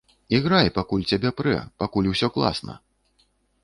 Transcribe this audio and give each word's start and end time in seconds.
Іграй, 0.37 0.71
пакуль 0.77 1.05
цябе 1.13 1.33
прэ, 1.43 1.55
пакуль 1.85 2.11
усё 2.17 2.27
класна! 2.39 2.73